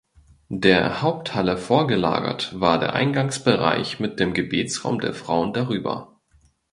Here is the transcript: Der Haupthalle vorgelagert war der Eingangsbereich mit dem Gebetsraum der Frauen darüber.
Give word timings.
Der 0.55 1.03
Haupthalle 1.03 1.57
vorgelagert 1.57 2.59
war 2.59 2.79
der 2.79 2.93
Eingangsbereich 2.95 3.99
mit 3.99 4.19
dem 4.19 4.33
Gebetsraum 4.33 4.99
der 4.99 5.13
Frauen 5.13 5.53
darüber. 5.53 6.19